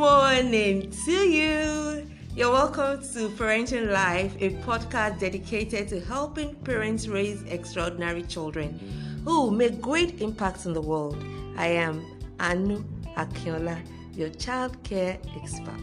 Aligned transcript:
morning 0.00 0.90
to 1.04 1.12
you. 1.12 2.06
You're 2.34 2.50
welcome 2.50 3.02
to 3.12 3.28
Parenting 3.36 3.92
Life, 3.92 4.34
a 4.40 4.48
podcast 4.64 5.20
dedicated 5.20 5.88
to 5.88 6.00
helping 6.00 6.54
parents 6.54 7.06
raise 7.06 7.42
extraordinary 7.42 8.22
children 8.22 8.80
who 9.26 9.50
make 9.50 9.78
great 9.78 10.22
impacts 10.22 10.64
in 10.64 10.72
the 10.72 10.80
world. 10.80 11.22
I 11.58 11.66
am 11.66 12.02
Anu 12.40 12.82
Akinola, 13.18 13.78
your 14.14 14.30
child 14.30 14.82
care 14.84 15.18
expert. 15.36 15.76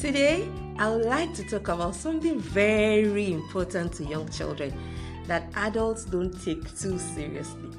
Today, 0.00 0.50
I 0.80 0.90
would 0.90 1.04
like 1.04 1.32
to 1.34 1.44
talk 1.48 1.68
about 1.68 1.94
something 1.94 2.40
very 2.40 3.34
important 3.34 3.92
to 3.92 4.04
young 4.04 4.28
children 4.30 4.74
that 5.28 5.44
adults 5.54 6.06
don't 6.06 6.34
take 6.44 6.64
too 6.76 6.98
seriously. 6.98 7.70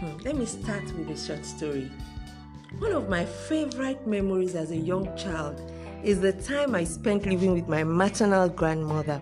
Hmm, 0.00 0.16
let 0.24 0.34
me 0.34 0.46
start 0.46 0.82
with 0.96 1.10
a 1.10 1.16
short 1.16 1.46
story. 1.46 1.92
One 2.78 2.92
of 2.92 3.08
my 3.08 3.24
favorite 3.24 4.06
memories 4.06 4.54
as 4.54 4.70
a 4.70 4.76
young 4.76 5.14
child 5.16 5.60
is 6.04 6.20
the 6.20 6.32
time 6.32 6.76
I 6.76 6.84
spent 6.84 7.26
living 7.26 7.52
with 7.52 7.66
my 7.66 7.82
maternal 7.82 8.48
grandmother. 8.48 9.20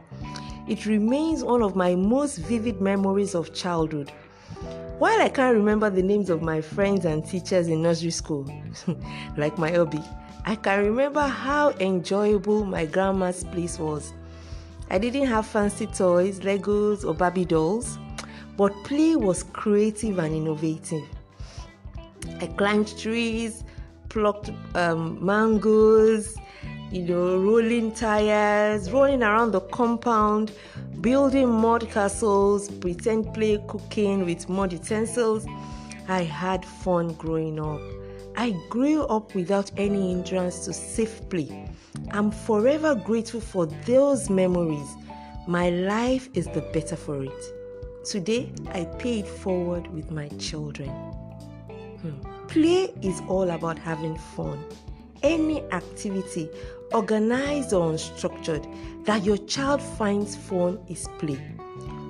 It 0.69 0.84
remains 0.84 1.43
one 1.43 1.62
of 1.62 1.75
my 1.75 1.95
most 1.95 2.37
vivid 2.37 2.83
memories 2.83 3.34
of 3.34 3.55
childhood. 3.55 4.12
While 4.98 5.23
I 5.23 5.30
can't 5.30 5.56
remember 5.56 5.89
the 5.89 6.03
names 6.03 6.29
of 6.29 6.42
my 6.42 6.61
friends 6.61 7.06
and 7.06 7.25
teachers 7.25 7.69
in 7.69 7.83
nursery 7.83 8.11
school, 8.11 8.47
like 9.39 9.56
my 9.56 9.70
hobby, 9.70 10.05
I 10.45 10.55
can 10.55 10.84
remember 10.84 11.23
how 11.23 11.70
enjoyable 11.80 12.67
my 12.67 12.84
grandma's 12.84 13.45
place 13.45 13.78
was. 13.78 14.12
I 14.91 14.98
didn't 14.98 15.27
have 15.27 15.47
fancy 15.47 15.87
toys, 15.87 16.41
Legos, 16.41 17.03
or 17.03 17.15
Barbie 17.15 17.47
dolls, 17.47 17.98
but 18.59 18.75
play 18.84 19.17
was 19.17 19.42
creative 19.42 20.19
and 20.19 20.34
innovative. 20.34 21.17
I 22.41 22.47
climbed 22.47 22.97
trees, 22.98 23.64
plucked 24.08 24.50
um, 24.74 25.24
mangoes, 25.24 26.36
you 26.91 27.02
know, 27.02 27.38
rolling 27.38 27.92
tires, 27.92 28.91
rolling 28.91 29.22
around 29.22 29.52
the 29.52 29.60
compound, 29.60 30.52
building 31.00 31.50
mud 31.50 31.91
castles, 31.91 32.70
pretend 32.70 33.34
play 33.34 33.62
cooking 33.69 34.25
with 34.25 34.48
mud 34.48 34.72
utensils. 34.72 35.47
I 36.08 36.22
had 36.22 36.64
fun 36.64 37.12
growing 37.14 37.60
up. 37.60 37.80
I 38.36 38.53
grew 38.70 39.03
up 39.06 39.34
without 39.34 39.70
any 39.77 40.12
hindrance 40.12 40.64
to 40.64 40.72
safe 40.72 41.28
play. 41.28 41.69
I'm 42.12 42.30
forever 42.30 42.94
grateful 42.94 43.41
for 43.41 43.66
those 43.66 44.30
memories. 44.30 44.88
My 45.47 45.70
life 45.70 46.28
is 46.34 46.47
the 46.47 46.62
better 46.72 46.97
for 46.97 47.25
it. 47.25 48.05
Today, 48.05 48.50
I 48.72 48.84
pay 48.84 49.19
it 49.20 49.28
forward 49.28 49.88
with 49.88 50.10
my 50.10 50.28
children. 50.38 50.91
Hmm. 52.02 52.46
Play 52.46 52.94
is 53.02 53.20
all 53.28 53.50
about 53.50 53.78
having 53.78 54.16
fun. 54.16 54.64
Any 55.22 55.62
activity, 55.72 56.48
organized 56.92 57.72
or 57.72 57.92
unstructured, 57.92 58.64
that 59.04 59.24
your 59.24 59.36
child 59.38 59.82
finds 59.82 60.36
fun 60.36 60.78
is 60.88 61.08
play. 61.19 61.41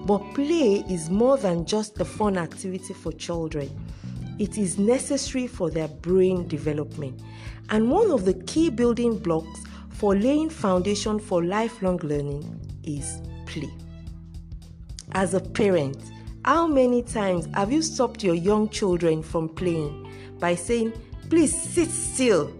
But 0.04 0.18
play 0.34 0.84
is 0.88 1.10
more 1.10 1.36
than 1.38 1.64
just 1.64 2.00
a 2.00 2.04
fun 2.04 2.36
activity 2.36 2.94
for 2.94 3.12
children. 3.12 3.70
It 4.38 4.56
is 4.56 4.78
necessary 4.78 5.46
for 5.46 5.70
their 5.70 5.88
brain 5.88 6.46
development. 6.46 7.20
And 7.70 7.90
one 7.90 8.10
of 8.10 8.24
the 8.24 8.34
key 8.34 8.70
building 8.70 9.18
blocks 9.18 9.64
for 9.90 10.14
laying 10.14 10.48
foundation 10.48 11.18
for 11.18 11.44
lifelong 11.44 11.98
learning 11.98 12.44
is 12.84 13.20
play. 13.46 13.70
As 15.12 15.34
a 15.34 15.40
parent, 15.40 15.98
how 16.48 16.66
many 16.66 17.02
times 17.02 17.46
have 17.52 17.70
you 17.70 17.82
stopped 17.82 18.24
your 18.24 18.34
young 18.34 18.70
children 18.70 19.22
from 19.22 19.50
playing 19.50 20.10
by 20.38 20.54
saying, 20.54 20.90
Please 21.28 21.54
sit 21.54 21.90
still, 21.90 22.50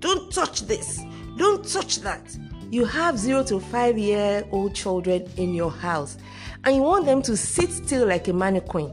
don't 0.00 0.32
touch 0.32 0.62
this, 0.62 1.00
don't 1.36 1.64
touch 1.64 2.00
that? 2.00 2.36
You 2.72 2.84
have 2.86 3.16
zero 3.16 3.44
to 3.44 3.60
five 3.60 3.96
year 3.96 4.44
old 4.50 4.74
children 4.74 5.30
in 5.36 5.54
your 5.54 5.70
house 5.70 6.18
and 6.64 6.74
you 6.74 6.82
want 6.82 7.06
them 7.06 7.22
to 7.22 7.36
sit 7.36 7.70
still 7.70 8.08
like 8.08 8.26
a 8.26 8.32
mannequin 8.32 8.92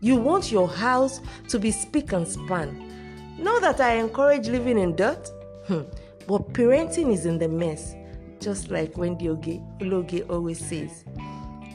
you 0.00 0.16
want 0.16 0.50
your 0.50 0.68
house 0.68 1.20
to 1.48 1.58
be 1.58 1.70
spick 1.70 2.12
and 2.12 2.26
span. 2.26 3.36
Not 3.38 3.60
that 3.60 3.80
I 3.80 3.96
encourage 3.96 4.48
living 4.48 4.78
in 4.78 4.96
dirt, 4.96 5.30
hmm, 5.66 5.82
but 6.26 6.54
parenting 6.54 7.12
is 7.12 7.26
in 7.26 7.38
the 7.38 7.48
mess, 7.48 7.94
just 8.40 8.70
like 8.70 8.96
Wendy 8.96 9.28
Oge 9.28 10.22
always 10.30 10.58
says. 10.58 11.04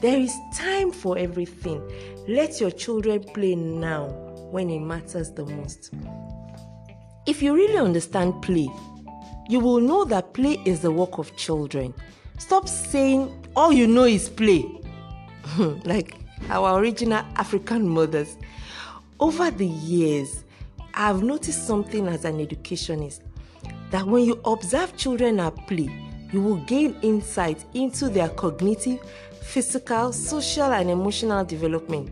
There 0.00 0.18
is 0.18 0.34
time 0.54 0.92
for 0.92 1.18
everything. 1.18 1.82
Let 2.26 2.58
your 2.58 2.70
children 2.70 3.22
play 3.22 3.54
now 3.54 4.08
when 4.50 4.70
it 4.70 4.80
matters 4.80 5.30
the 5.32 5.44
most. 5.44 5.92
If 7.26 7.42
you 7.42 7.54
really 7.54 7.76
understand 7.76 8.40
play, 8.42 8.68
you 9.48 9.60
will 9.60 9.80
know 9.80 10.04
that 10.06 10.32
play 10.32 10.58
is 10.64 10.80
the 10.80 10.90
work 10.90 11.18
of 11.18 11.36
children. 11.36 11.92
Stop 12.38 12.66
saying 12.66 13.46
all 13.54 13.72
you 13.72 13.86
know 13.86 14.04
is 14.04 14.30
play. 14.30 14.64
like 15.84 16.14
our 16.48 16.80
original 16.80 17.24
African 17.36 17.86
mothers. 17.86 18.38
Over 19.18 19.50
the 19.50 19.66
years, 19.66 20.44
I've 20.94 21.22
noticed 21.22 21.66
something 21.66 22.06
as 22.06 22.24
an 22.24 22.40
educationist 22.40 23.22
that 23.90 24.06
when 24.06 24.24
you 24.24 24.40
observe 24.44 24.96
children 24.96 25.40
at 25.40 25.54
play, 25.66 25.90
you 26.32 26.40
will 26.40 26.56
gain 26.64 26.96
insight 27.02 27.64
into 27.74 28.08
their 28.08 28.28
cognitive, 28.28 29.00
physical, 29.42 30.12
social, 30.12 30.72
and 30.72 30.90
emotional 30.90 31.44
development. 31.44 32.10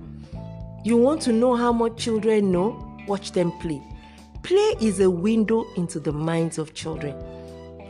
You 0.85 0.97
want 0.97 1.23
to 1.23 1.33
know 1.33 1.55
how 1.55 1.73
much 1.73 1.97
children 1.97 2.51
know? 2.51 2.85
Watch 3.07 3.33
them 3.33 3.53
play. 3.59 3.83
Play 4.43 4.75
is 4.81 5.01
a 5.01 5.11
window 5.11 5.67
into 5.77 6.01
the 6.01 6.13
minds 6.13 6.59
of 6.59 6.75
children. 6.75 7.15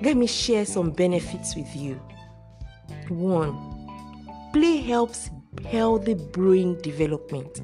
Let 0.03 0.17
me 0.17 0.27
share 0.27 0.65
some 0.65 0.91
benefits 0.91 1.56
with 1.56 1.75
you. 1.75 2.00
One, 3.09 3.56
play 4.53 4.78
helps 4.78 5.31
healthy 5.67 6.15
brain 6.15 6.81
development. 6.83 7.61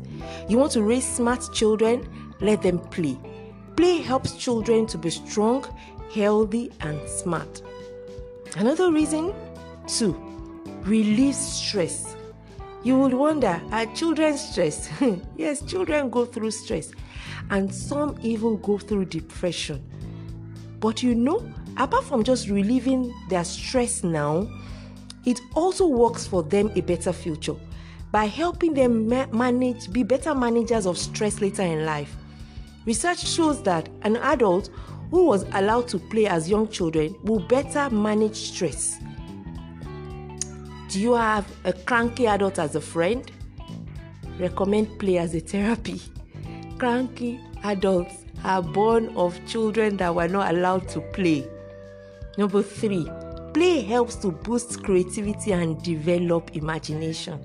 You 0.48 0.58
want 0.58 0.72
to 0.72 0.82
raise 0.82 1.06
smart 1.06 1.52
children? 1.52 2.08
Let 2.40 2.62
them 2.62 2.78
play. 2.78 3.18
Play 3.76 3.98
helps 3.98 4.36
children 4.36 4.86
to 4.86 4.98
be 4.98 5.10
strong, 5.10 5.64
healthy, 6.12 6.70
and 6.80 7.00
smart. 7.08 7.62
Another 8.56 8.92
reason, 8.92 9.34
two, 9.88 10.14
relieve 10.82 11.34
stress. 11.34 12.14
You 12.84 12.98
would 13.00 13.12
wonder, 13.12 13.60
are 13.72 13.86
children 13.94 14.36
stressed? 14.36 14.90
yes, 15.36 15.60
children 15.62 16.08
go 16.08 16.24
through 16.24 16.52
stress, 16.52 16.92
and 17.50 17.74
some 17.74 18.16
even 18.22 18.60
go 18.60 18.78
through 18.78 19.06
depression. 19.06 19.82
But 20.78 21.02
you 21.02 21.16
know, 21.16 21.44
apart 21.76 22.04
from 22.04 22.22
just 22.22 22.48
relieving 22.48 23.12
their 23.28 23.42
stress 23.42 24.04
now, 24.04 24.48
it 25.24 25.40
also 25.54 25.88
works 25.88 26.24
for 26.24 26.44
them 26.44 26.70
a 26.76 26.80
better 26.80 27.12
future 27.12 27.56
by 28.12 28.26
helping 28.26 28.74
them 28.74 29.08
ma- 29.08 29.26
manage, 29.32 29.90
be 29.92 30.04
better 30.04 30.32
managers 30.32 30.86
of 30.86 30.96
stress 30.96 31.40
later 31.40 31.62
in 31.62 31.84
life. 31.84 32.14
Research 32.86 33.26
shows 33.26 33.62
that 33.64 33.88
an 34.02 34.16
adult 34.18 34.70
who 35.10 35.26
was 35.26 35.44
allowed 35.52 35.88
to 35.88 35.98
play 35.98 36.26
as 36.26 36.48
young 36.48 36.68
children 36.68 37.14
will 37.22 37.40
better 37.40 37.88
manage 37.90 38.36
stress. 38.36 38.98
Do 40.88 41.00
you 41.00 41.14
have 41.14 41.50
a 41.64 41.72
cranky 41.72 42.26
adult 42.26 42.58
as 42.58 42.76
a 42.76 42.80
friend? 42.80 43.30
Recommend 44.38 44.98
play 44.98 45.18
as 45.18 45.34
a 45.34 45.40
therapy. 45.40 46.00
Cranky 46.78 47.40
adults 47.64 48.24
are 48.44 48.62
born 48.62 49.08
of 49.16 49.38
children 49.46 49.96
that 49.96 50.14
were 50.14 50.28
not 50.28 50.54
allowed 50.54 50.88
to 50.90 51.00
play. 51.00 51.48
Number 52.36 52.62
three, 52.62 53.08
play 53.52 53.80
helps 53.80 54.16
to 54.16 54.30
boost 54.30 54.82
creativity 54.82 55.52
and 55.52 55.82
develop 55.82 56.54
imagination. 56.56 57.40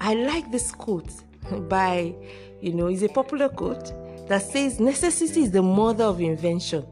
I 0.00 0.14
like 0.14 0.50
this 0.50 0.72
quote 0.72 1.10
by, 1.68 2.14
you 2.60 2.72
know, 2.72 2.86
it's 2.86 3.02
a 3.02 3.08
popular 3.08 3.48
quote 3.48 3.92
that 4.28 4.42
says, 4.42 4.80
Necessity 4.80 5.42
is 5.42 5.50
the 5.50 5.62
mother 5.62 6.04
of 6.04 6.20
invention. 6.20 6.82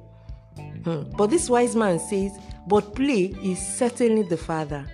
Hmm. 0.85 1.03
But 1.17 1.29
this 1.31 1.49
wise 1.51 1.77
man 1.77 1.99
says, 1.99 2.33
But 2.67 2.95
play 2.95 3.35
is 3.43 3.59
certainly 3.59 4.23
the 4.23 4.37
father. 4.37 4.87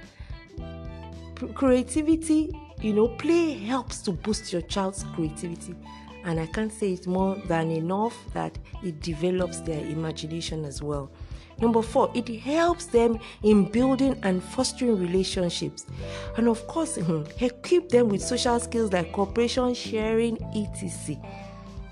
P- 1.35 1.47
creativity, 1.55 2.59
you 2.81 2.93
know, 2.93 3.09
play 3.09 3.53
helps 3.53 4.03
to 4.03 4.13
boost 4.13 4.53
your 4.53 4.63
child's 4.63 5.05
creativity. 5.15 5.75
And 6.25 6.41
I 6.41 6.47
can't 6.47 6.73
say 6.73 6.95
it 6.95 7.07
more 7.07 7.37
than 7.47 7.71
enough 7.71 8.17
that 8.33 8.59
it 8.83 9.01
develops 9.01 9.61
their 9.61 9.81
imagination 9.87 10.65
as 10.65 10.83
well. 10.83 11.11
Number 11.61 11.81
four, 11.81 12.11
it 12.15 12.29
helps 12.41 12.87
them 12.87 13.19
in 13.43 13.71
building 13.71 14.19
and 14.23 14.43
fostering 14.43 14.99
relationships. 14.99 15.87
And 16.37 16.49
of 16.49 16.67
course, 16.67 16.97
hmm, 16.97 17.23
equip 17.41 17.89
them 17.89 18.09
with 18.09 18.23
social 18.23 18.61
skills 18.61 18.93
like 18.93 19.13
cooperation, 19.13 19.73
sharing, 19.75 20.43
etc. 20.55 21.17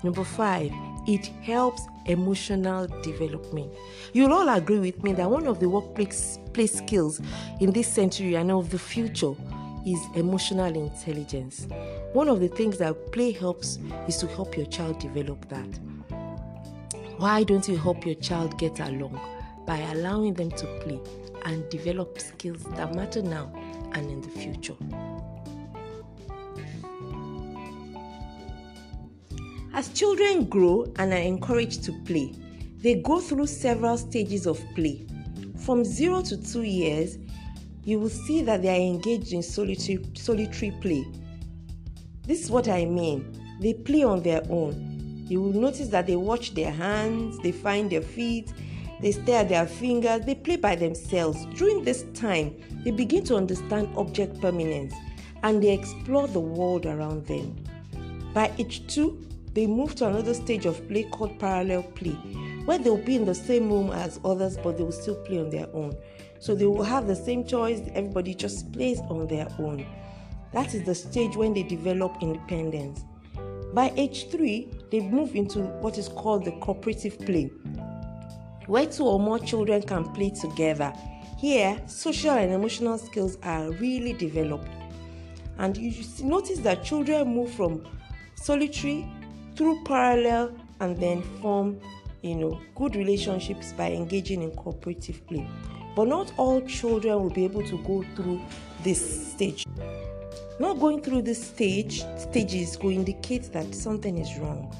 Number 0.03 0.23
five, 0.23 0.71
it 1.07 1.27
helps 1.41 1.81
emotional 2.05 2.87
development. 3.01 3.71
You'll 4.13 4.33
all 4.33 4.49
agree 4.49 4.79
with 4.79 5.03
me 5.03 5.13
that 5.13 5.29
one 5.29 5.47
of 5.47 5.59
the 5.59 5.69
workplace 5.69 6.39
place 6.53 6.73
skills 6.73 7.21
in 7.59 7.71
this 7.71 7.87
century 7.87 8.35
and 8.35 8.51
of 8.51 8.69
the 8.69 8.79
future 8.79 9.33
is 9.85 9.99
emotional 10.15 10.75
intelligence. 10.75 11.67
One 12.13 12.29
of 12.29 12.39
the 12.39 12.47
things 12.47 12.77
that 12.79 13.11
play 13.11 13.31
helps 13.31 13.77
is 14.07 14.17
to 14.17 14.27
help 14.27 14.57
your 14.57 14.65
child 14.65 14.99
develop 14.99 15.47
that. 15.49 15.79
Why 17.17 17.43
don't 17.43 17.67
you 17.67 17.77
help 17.77 18.05
your 18.05 18.15
child 18.15 18.57
get 18.57 18.79
along 18.79 19.19
by 19.65 19.77
allowing 19.77 20.33
them 20.33 20.51
to 20.51 20.65
play 20.81 20.99
and 21.45 21.67
develop 21.69 22.19
skills 22.19 22.63
that 22.75 22.95
matter 22.95 23.21
now 23.21 23.51
and 23.93 24.09
in 24.09 24.21
the 24.21 24.29
future? 24.29 24.75
As 29.75 29.89
children 29.89 30.45
grow 30.45 30.89
and 30.95 31.11
are 31.11 31.17
encouraged 31.17 31.83
to 31.83 31.91
play, 32.05 32.31
they 32.77 32.95
go 32.95 33.19
through 33.19 33.47
several 33.47 33.97
stages 33.97 34.47
of 34.47 34.63
play. 34.73 35.05
From 35.65 35.83
0 35.83 36.21
to 36.21 36.37
2 36.37 36.61
years, 36.61 37.17
you 37.83 37.99
will 37.99 38.09
see 38.09 38.41
that 38.43 38.61
they 38.61 38.69
are 38.69 38.93
engaged 38.93 39.33
in 39.33 39.43
solitary, 39.43 39.99
solitary 40.13 40.71
play. 40.79 41.05
This 42.25 42.41
is 42.41 42.49
what 42.49 42.69
I 42.69 42.85
mean. 42.85 43.37
They 43.59 43.73
play 43.73 44.03
on 44.03 44.23
their 44.23 44.43
own. 44.49 45.25
You 45.27 45.41
will 45.41 45.59
notice 45.59 45.89
that 45.89 46.07
they 46.07 46.15
watch 46.15 46.53
their 46.53 46.71
hands, 46.71 47.37
they 47.39 47.51
find 47.51 47.89
their 47.89 48.01
feet, 48.01 48.53
they 49.01 49.11
stare 49.11 49.41
at 49.41 49.49
their 49.49 49.67
fingers, 49.67 50.25
they 50.25 50.35
play 50.35 50.55
by 50.55 50.77
themselves. 50.77 51.45
During 51.53 51.83
this 51.83 52.05
time, 52.13 52.55
they 52.85 52.91
begin 52.91 53.25
to 53.25 53.35
understand 53.35 53.89
object 53.97 54.39
permanence 54.39 54.93
and 55.43 55.61
they 55.61 55.73
explore 55.73 56.29
the 56.29 56.39
world 56.39 56.85
around 56.85 57.25
them. 57.25 57.57
By 58.33 58.53
age 58.57 58.87
2, 58.87 59.34
they 59.55 59.65
move 59.65 59.95
to 59.95 60.07
another 60.07 60.33
stage 60.33 60.65
of 60.65 60.85
play 60.89 61.03
called 61.03 61.39
parallel 61.39 61.83
play, 61.83 62.11
where 62.65 62.77
they'll 62.77 62.97
be 62.97 63.15
in 63.15 63.23
the 63.23 63.33
same 63.33 63.69
room 63.71 63.89
as 63.89 64.19
others, 64.25 64.57
but 64.57 64.77
they 64.77 64.83
will 64.83 64.91
still 64.91 65.15
play 65.23 65.39
on 65.39 65.49
their 65.49 65.67
own. 65.73 65.95
So 66.39 66.53
they 66.53 66.65
will 66.65 66.83
have 66.83 67.07
the 67.07 67.15
same 67.15 67.45
choice, 67.45 67.81
everybody 67.93 68.35
just 68.35 68.71
plays 68.73 68.99
on 69.09 69.27
their 69.27 69.47
own. 69.57 69.87
That 70.51 70.75
is 70.75 70.83
the 70.83 70.93
stage 70.93 71.37
when 71.37 71.53
they 71.53 71.63
develop 71.63 72.17
independence. 72.21 73.05
By 73.73 73.93
age 73.95 74.29
three, 74.29 74.71
they 74.91 74.99
move 74.99 75.35
into 75.35 75.59
what 75.59 75.97
is 75.97 76.09
called 76.09 76.43
the 76.43 76.51
cooperative 76.59 77.17
play, 77.19 77.45
where 78.67 78.85
two 78.85 79.05
or 79.05 79.21
more 79.21 79.39
children 79.39 79.81
can 79.83 80.03
play 80.11 80.31
together. 80.31 80.93
Here, 81.37 81.81
social 81.87 82.31
and 82.31 82.51
emotional 82.51 82.97
skills 82.97 83.37
are 83.41 83.71
really 83.71 84.11
developed. 84.11 84.67
And 85.57 85.77
you 85.77 85.93
notice 86.21 86.59
that 86.59 86.83
children 86.83 87.33
move 87.33 87.51
from 87.51 87.87
solitary 88.35 89.07
through 89.55 89.83
parallel 89.83 90.55
and 90.79 90.97
then 90.97 91.21
form 91.41 91.79
you 92.21 92.35
know 92.35 92.59
good 92.75 92.95
relationships 92.95 93.73
by 93.73 93.91
engaging 93.91 94.41
in 94.41 94.51
cooperative 94.51 95.25
play. 95.27 95.47
But 95.95 96.07
not 96.07 96.33
all 96.37 96.61
children 96.61 97.21
will 97.21 97.29
be 97.29 97.45
able 97.45 97.65
to 97.67 97.77
go 97.83 98.03
through 98.15 98.41
this 98.83 99.31
stage. 99.31 99.65
Not 100.59 100.79
going 100.79 101.01
through 101.01 101.23
this 101.23 101.45
stage 101.45 102.03
stages 102.17 102.77
will 102.79 102.91
indicate 102.91 103.51
that 103.53 103.73
something 103.73 104.17
is 104.17 104.37
wrong 104.39 104.75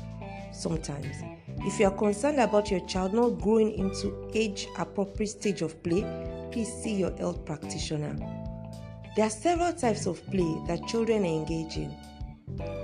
sometimes. 0.53 1.15
If 1.59 1.79
you 1.79 1.87
are 1.87 1.97
concerned 1.97 2.39
about 2.39 2.69
your 2.69 2.81
child 2.81 3.13
not 3.13 3.39
growing 3.41 3.71
into 3.73 4.29
age 4.33 4.67
appropriate 4.77 5.29
stage 5.29 5.61
of 5.61 5.81
play 5.83 6.03
please 6.51 6.71
see 6.71 6.95
your 6.95 7.11
health 7.17 7.43
practitioner. 7.45 8.15
There 9.15 9.25
are 9.25 9.29
several 9.29 9.73
types 9.73 10.05
of 10.05 10.25
play 10.27 10.57
that 10.67 10.87
children 10.87 11.25
engage 11.25 11.75
in. 11.75 11.93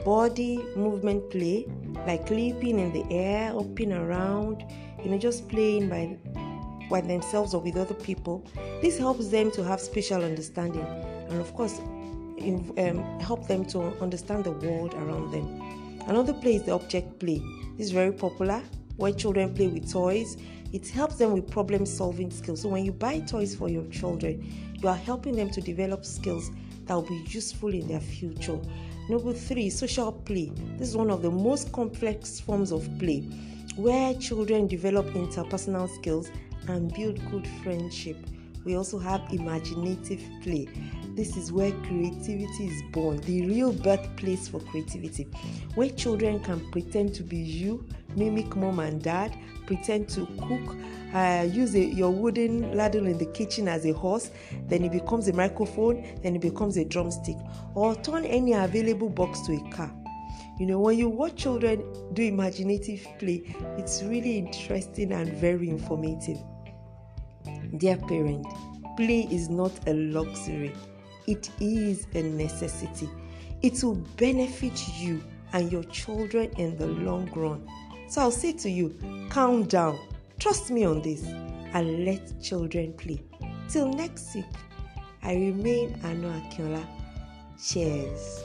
Body 0.04 0.60
movement 0.76 1.30
play, 1.30 1.66
like 2.06 2.30
leaping 2.30 2.80
in 2.80 2.92
the 2.94 3.06
air, 3.14 3.52
hopping 3.52 3.92
around, 3.92 4.64
you 5.04 5.10
know, 5.10 5.18
just 5.18 5.48
playing 5.50 5.90
by 5.90 6.18
by 6.90 7.00
themselves 7.02 7.54
or 7.54 7.62
with 7.62 7.78
other 7.78 7.94
people. 7.94 8.46
This 8.82 8.98
helps 8.98 9.30
them 9.30 9.50
to 9.52 9.64
have 9.64 9.80
spatial 9.80 10.24
understanding, 10.24 10.86
and 11.30 11.40
of 11.40 11.54
course, 11.54 11.80
in, 12.38 12.74
um, 12.78 13.20
help 13.20 13.48
them 13.48 13.66
to 13.66 13.80
understand 14.02 14.44
the 14.44 14.52
world 14.52 14.94
around 14.96 15.32
them. 15.32 15.48
Another 16.08 16.34
play 16.34 16.56
is 16.56 16.64
the 16.64 16.74
object 16.74 17.20
play. 17.20 17.42
This 17.78 17.88
is 17.88 17.92
very 17.92 18.12
popular 18.12 18.62
where 18.98 19.14
children 19.14 19.54
play 19.54 19.68
with 19.68 19.92
toys. 19.92 20.38
It 20.74 20.88
helps 20.88 21.16
them 21.16 21.34
with 21.34 21.50
problem 21.50 21.86
solving 21.86 22.32
skills. 22.32 22.62
So 22.62 22.70
when 22.70 22.86
you 22.86 22.92
buy 22.92 23.20
toys 23.20 23.56
for 23.56 23.70
your 23.70 23.86
children, 23.88 24.76
you 24.82 24.88
are 24.88 24.96
helping 24.96 25.36
them 25.36 25.50
to 25.52 25.62
develop 25.62 26.06
skills 26.06 26.50
that 26.92 26.98
will 26.98 27.04
be 27.04 27.24
useful 27.30 27.74
in 27.74 27.88
their 27.88 28.02
future. 28.02 28.60
Number 29.08 29.32
three, 29.32 29.70
social 29.70 30.12
play. 30.12 30.52
This 30.78 30.90
is 30.90 30.98
one 30.98 31.10
of 31.10 31.22
the 31.22 31.32
most 31.32 31.72
complex 31.72 32.42
forms 32.42 32.74
of 32.74 32.86
play 33.00 33.22
where 33.78 34.14
children 34.16 34.68
develop 34.68 35.06
interpersonal 35.12 35.90
skills 35.96 36.30
and 36.68 36.94
build 36.94 37.18
good 37.32 37.48
friendship. 37.64 38.18
We 38.66 38.76
also 38.76 39.00
have 39.00 39.22
imaginative 39.32 40.22
play. 40.44 40.68
This 41.16 41.38
is 41.38 41.54
where 41.54 41.72
creativity 41.72 42.68
is 42.68 42.84
born, 42.92 43.22
the 43.22 43.48
real 43.48 43.72
birthplace 43.72 44.50
for 44.50 44.60
creativity, 44.60 45.30
where 45.76 45.90
children 45.92 46.42
can 46.42 46.60
pretend 46.72 47.14
to 47.16 47.24
be 47.24 47.38
you, 47.38 47.86
mimic 48.16 48.56
mom 48.56 48.80
and 48.80 49.02
dad, 49.02 49.36
pretend 49.66 50.10
to 50.10 50.26
cook, 50.40 50.76
uh, 51.14 51.48
use 51.50 51.76
a, 51.76 51.86
your 51.86 52.12
wooden 52.12 52.76
ladle 52.76 53.06
in 53.06 53.18
the 53.18 53.26
kitchen 53.28 53.68
as 53.68 53.86
a 53.86 53.92
horse, 53.94 54.32
then 54.68 54.84
it 54.84 54.92
becomes 54.92 55.28
a 55.28 55.34
microphone, 55.34 56.04
then 56.24 56.36
it 56.36 56.42
becomes 56.42 56.78
a 56.78 56.86
drumstick, 56.86 57.38
or 57.76 57.96
turn 57.96 58.26
any 58.26 58.54
available 58.54 59.10
box 59.10 59.42
to 59.42 59.54
a 59.54 59.70
car. 59.72 59.92
You 60.60 60.68
know, 60.68 60.80
when 60.80 60.98
you 60.98 61.10
watch 61.10 61.38
children 61.38 61.84
do 62.14 62.24
imaginative 62.24 63.08
play, 63.18 63.56
it's 63.78 64.04
really 64.04 64.38
interesting 64.38 65.12
and 65.12 65.32
very 65.34 65.70
informative. 65.70 66.38
Dear 67.78 67.98
parent, 67.98 68.46
play 68.96 69.28
is 69.32 69.50
not 69.50 69.72
a 69.88 69.94
luxury, 69.94 70.76
it 71.26 71.50
is 71.60 72.06
a 72.14 72.22
necessity. 72.22 73.10
It 73.62 73.84
will 73.84 73.96
benefit 74.18 74.80
you 74.98 75.24
and 75.54 75.72
your 75.72 75.84
children 75.86 76.52
in 76.58 76.78
the 76.78 76.88
long 76.88 77.30
run. 77.36 77.68
So 78.12 78.20
I'll 78.20 78.30
say 78.30 78.52
to 78.52 78.70
you, 78.70 78.94
calm 79.30 79.64
down, 79.64 79.98
trust 80.38 80.70
me 80.70 80.84
on 80.84 81.02
this, 81.02 81.24
and 81.24 82.04
let 82.04 82.42
children 82.42 82.92
play. 82.92 83.24
Till 83.70 83.88
next 83.88 84.36
week, 84.36 84.44
I 85.24 85.36
remain 85.36 85.98
Anu 86.04 86.28
Akinola. 86.28 86.86
Cheers. 87.58 88.44